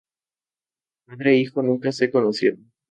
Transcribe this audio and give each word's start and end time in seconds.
Padre 1.05 1.33
e 1.33 1.37
hijo 1.41 1.61
nunca 1.61 1.91
se 1.91 2.09
conocieron. 2.09 2.71